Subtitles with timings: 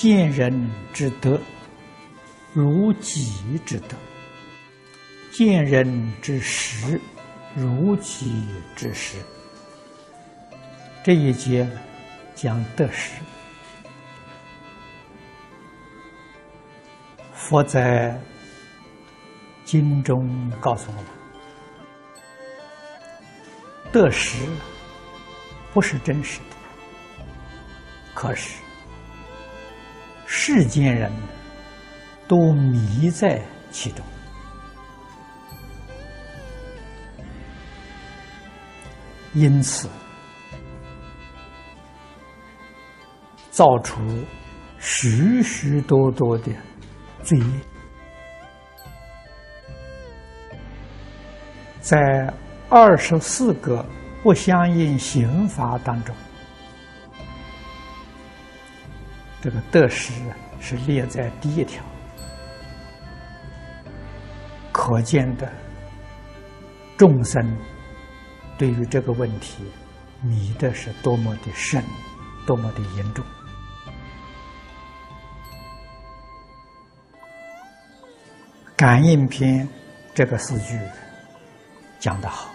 [0.00, 0.50] 见人
[0.94, 1.38] 之德，
[2.54, 3.94] 如己之德；
[5.30, 6.98] 见人之实，
[7.54, 9.18] 如己之实。
[11.04, 11.68] 这一节
[12.34, 13.20] 讲得失。
[17.34, 18.18] 佛在
[19.66, 21.04] 经中告诉我们：
[23.92, 24.38] 得失
[25.74, 26.56] 不是真实的，
[28.14, 28.54] 可是。
[30.52, 31.12] 世间人
[32.26, 34.04] 都迷在其中，
[39.32, 39.88] 因此
[43.52, 44.00] 造出
[44.80, 46.52] 许许多多的
[47.22, 47.44] 罪业。
[51.80, 52.34] 在
[52.68, 53.86] 二十四个
[54.20, 56.12] 不相应刑罚当中。
[59.42, 60.12] 这个得失
[60.60, 61.82] 是列在第一条，
[64.70, 65.50] 可见的
[66.98, 67.58] 众生
[68.58, 69.64] 对于这个问题
[70.22, 71.82] 迷的是多么的深，
[72.46, 73.24] 多么的严重。
[78.76, 79.66] 感应篇
[80.14, 80.78] 这个四句
[81.98, 82.50] 讲得好，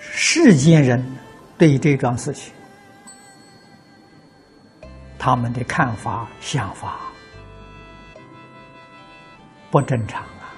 [0.00, 1.04] 世间人
[1.56, 2.52] 对这桩事情。
[5.22, 6.98] 他们的看法、想法
[9.70, 10.48] 不正常啊！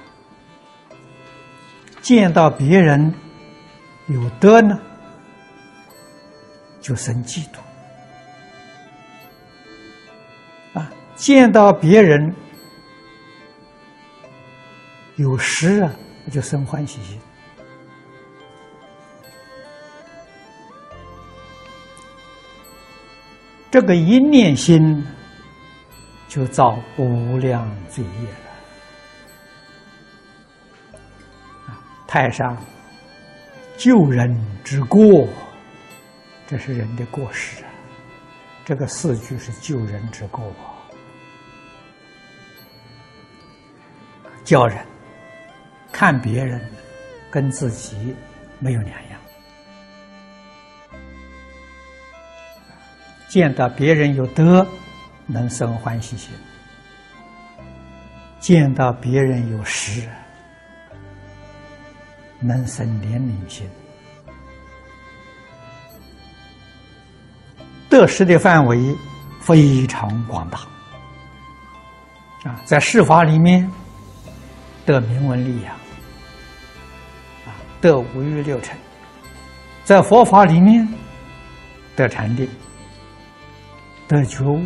[2.00, 3.12] 见到别人
[4.06, 4.81] 有德呢，
[6.81, 7.59] 就生嫉妒；
[10.78, 12.32] 啊，见到别人
[15.16, 15.92] 有失啊，
[16.31, 17.20] 就生欢喜心。
[23.72, 25.03] 这个一念心，
[26.28, 28.37] 就造无量罪业了。
[32.06, 32.55] 太上
[33.78, 35.27] 救人之过，
[36.47, 37.71] 这是人的过失啊。
[38.62, 40.53] 这个四句是救人之过，
[44.44, 44.84] 叫人
[45.91, 46.61] 看别人
[47.31, 48.15] 跟自己
[48.59, 49.22] 没有两样。
[53.32, 54.66] 见到别人有德，
[55.26, 56.31] 能生欢喜心；
[58.38, 60.06] 见到别人有失，
[62.41, 63.66] 能生怜悯心。
[67.88, 68.94] 得失的范围
[69.41, 70.59] 非常广大
[72.44, 73.66] 啊，在世法里面
[74.84, 75.75] 得名闻利养，
[77.47, 78.76] 啊，得五欲六尘；
[79.84, 80.87] 在佛法里面
[81.97, 82.47] 得禅定。
[84.12, 84.62] 得觉悟，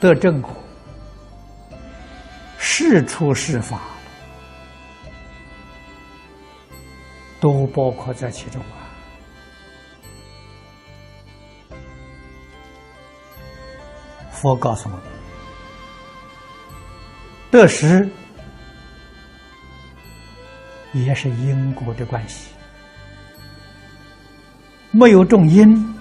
[0.00, 0.50] 得正果，
[2.56, 3.82] 事出事法，
[7.38, 8.88] 都包括在其中啊！
[14.32, 15.02] 佛告诉我们，
[17.50, 18.08] 得失
[20.94, 22.54] 也是因果的关系，
[24.92, 25.94] 没有种因，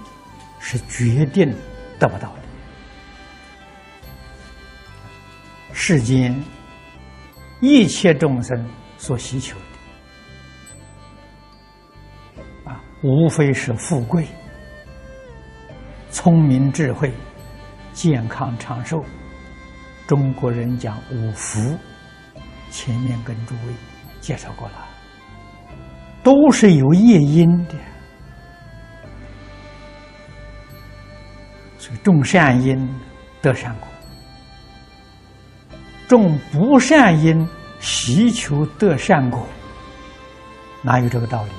[0.62, 1.54] 是决定。
[2.04, 2.40] 得不到的，
[5.72, 6.38] 世间
[7.62, 9.58] 一切众生所需求
[12.36, 14.28] 的啊，无非是富贵、
[16.12, 17.10] 聪明、智慧、
[17.94, 19.02] 健康、长寿。
[20.06, 21.80] 中国人讲五福，
[22.70, 23.74] 前面跟诸位
[24.20, 24.86] 介绍过了，
[26.22, 27.76] 都是有业因的。
[32.04, 32.78] 种善因
[33.42, 33.88] 得善果，
[36.08, 37.48] 种不善因
[37.80, 39.46] 祈求得善果，
[40.82, 41.50] 哪有这个道理？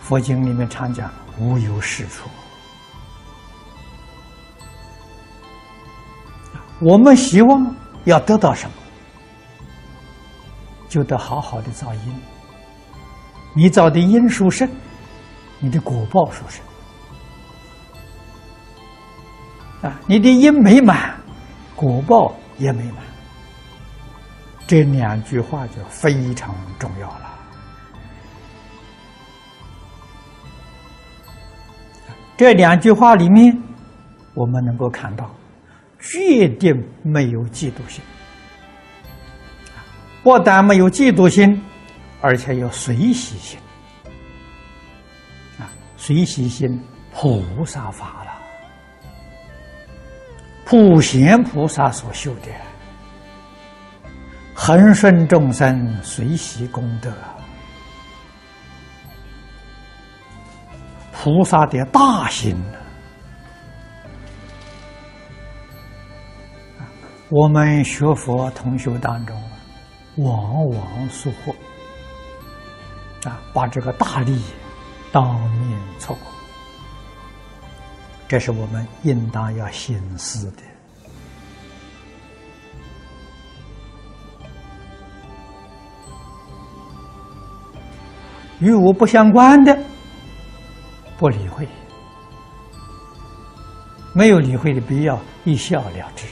[0.00, 2.28] 佛经里面常讲无有是处。
[6.78, 7.74] 我们希望
[8.04, 8.72] 要得到什么，
[10.88, 12.20] 就得好好的造因。
[13.54, 14.68] 你造的因殊胜，
[15.58, 16.62] 你的果报殊胜。
[19.86, 21.14] 啊，你的因美满，
[21.76, 22.96] 果报也美满。
[24.66, 27.32] 这两句话就非常重要了。
[32.36, 33.56] 这两句话里面，
[34.34, 35.32] 我们能够看到，
[36.00, 36.74] 决定
[37.04, 38.02] 没有嫉妒心。
[40.24, 41.62] 不但没有嫉妒心，
[42.20, 43.56] 而且有随喜心。
[45.60, 46.82] 啊，随喜心
[47.14, 48.25] 菩萨法，
[50.68, 52.50] 普贤菩萨所修的，
[54.52, 57.08] 恒顺众生随喜功德，
[61.12, 62.60] 菩萨的大心
[67.28, 69.40] 我们学佛同修当中，
[70.16, 71.54] 往往疏忽
[73.28, 74.42] 啊，把这个大利
[75.12, 76.35] 当面错过。
[78.28, 80.62] 这是我们应当要醒思的。
[88.58, 89.78] 与我不相关的，
[91.18, 91.68] 不理会，
[94.14, 96.26] 没有理会的必要，一笑了之。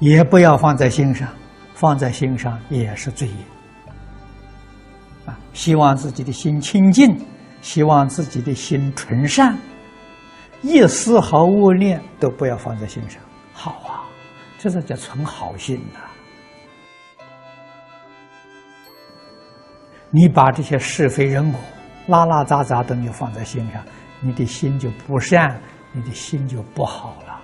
[0.00, 1.28] 也不要放在心上，
[1.74, 3.34] 放在心上也是罪业。
[5.24, 7.08] 啊，希望自己的心清净。
[7.62, 9.56] 希望自己的心纯善，
[10.60, 13.22] 一丝毫恶念都不要放在心上。
[13.54, 14.04] 好啊，
[14.58, 16.00] 这是叫存好心呐。
[20.10, 21.58] 你把这些是非人我、
[22.06, 23.82] 拉拉杂杂都没有放在心上，
[24.20, 25.58] 你的心就不善，
[25.92, 27.38] 你的心就不好了。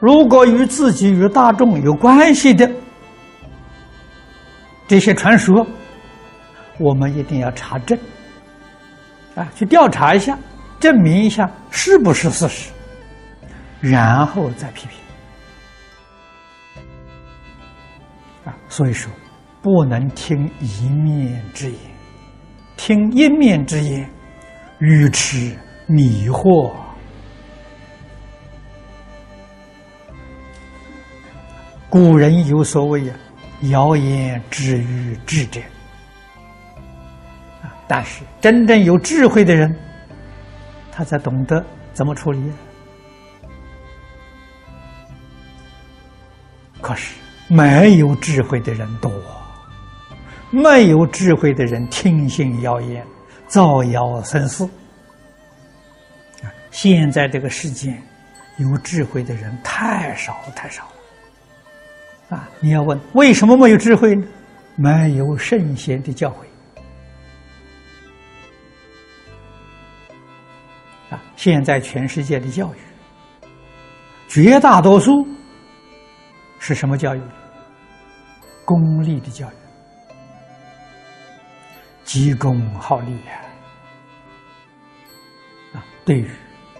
[0.00, 2.70] 如果与自己与大众有关系的，
[4.94, 5.66] 这些传说，
[6.78, 7.98] 我们一定要查证，
[9.34, 10.38] 啊，去调查一下，
[10.78, 12.70] 证明一下是不是事实，
[13.80, 14.96] 然后再批评。
[18.44, 19.10] 啊，所以说，
[19.60, 21.76] 不能听一面之言，
[22.76, 24.08] 听一面之言，
[24.78, 25.58] 愚痴
[25.88, 26.70] 迷惑。
[31.90, 33.14] 古人有所谓呀。
[33.70, 35.60] 谣言止于智者
[37.62, 37.74] 啊！
[37.86, 39.74] 但是真正有智慧的人，
[40.92, 42.52] 他才懂得怎么处理。
[46.80, 47.14] 可是
[47.48, 49.10] 没有智慧的人多，
[50.50, 53.06] 没有智慧的人听信谣言，
[53.46, 54.68] 造谣生事。
[56.70, 57.96] 现在这个世界，
[58.58, 60.90] 有智慧的人太少太少了。
[62.34, 62.48] 啊！
[62.60, 64.26] 你要问为什么没有智慧呢？
[64.74, 66.34] 没有圣贤的教诲。
[71.14, 71.22] 啊！
[71.36, 72.78] 现在全世界的教育，
[74.26, 75.24] 绝大多数
[76.58, 77.20] 是什么教育？
[78.64, 79.54] 功利的教育，
[82.02, 83.38] 急功好利啊！
[85.74, 86.28] 啊，对于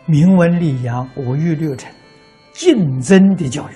[0.06, 1.94] 名闻利扬、五欲六尘、
[2.54, 3.74] 竞争的教育。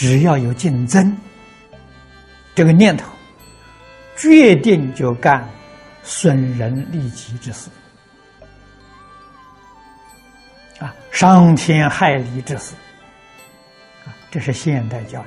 [0.00, 1.14] 只要有竞争
[2.54, 3.06] 这个念头，
[4.16, 5.46] 决定就干
[6.02, 7.68] 损人利己之事，
[10.78, 12.74] 啊，伤天害理之事，
[14.06, 15.26] 啊，这是现代教育。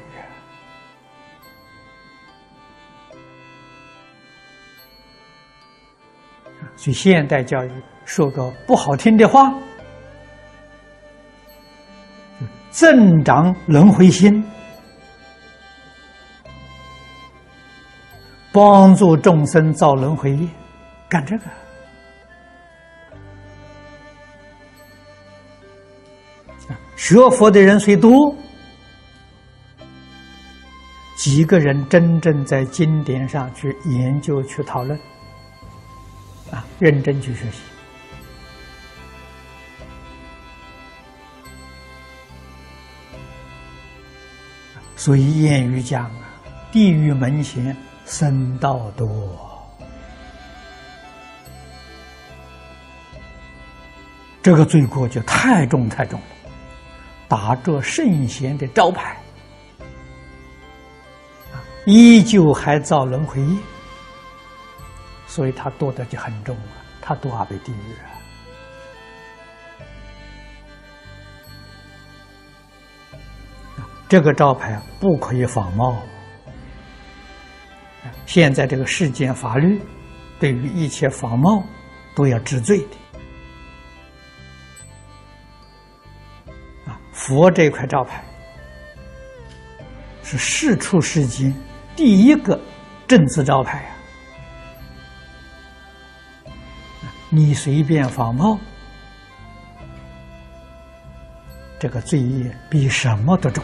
[6.75, 7.71] 所以现代教育
[8.05, 9.53] 说个不好听的话，
[12.71, 14.43] 增长轮回心。
[18.53, 20.47] 帮助众生造轮回业，
[21.09, 21.45] 干这个
[26.95, 28.33] 学佛的人虽多，
[31.17, 34.97] 几个人真正在经典上去研究、去讨论，
[36.51, 37.63] 啊，认真去学习。
[44.95, 46.21] 所以谚语讲啊，
[46.71, 47.75] 地狱门前。
[48.05, 49.07] 僧道多，
[54.41, 56.25] 这个罪过就太重太重了。
[57.27, 59.17] 打着圣贤的招牌，
[61.85, 63.57] 依旧还造轮回业，
[65.25, 68.11] 所以他堕的就很重啊，他堕阿鼻地狱啊。
[74.07, 75.97] 这个招牌不可以仿冒。
[78.33, 79.79] 现在这个世间法律，
[80.39, 81.63] 对于一切仿冒，
[82.15, 82.87] 都要治罪的。
[86.87, 88.23] 啊，佛这块招牌，
[90.23, 91.53] 是世出世间
[91.95, 92.59] 第一个
[93.07, 93.85] 正字招牌
[97.03, 97.13] 啊！
[97.29, 98.59] 你随便仿冒，
[101.79, 103.63] 这个罪业比什么都重。